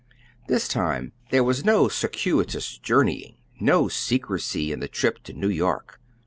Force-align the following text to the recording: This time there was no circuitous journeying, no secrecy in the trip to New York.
This 0.47 0.67
time 0.67 1.11
there 1.29 1.43
was 1.43 1.63
no 1.63 1.87
circuitous 1.87 2.79
journeying, 2.79 3.35
no 3.59 3.87
secrecy 3.87 4.71
in 4.71 4.79
the 4.79 4.87
trip 4.87 5.21
to 5.25 5.33
New 5.33 5.47
York. 5.47 6.01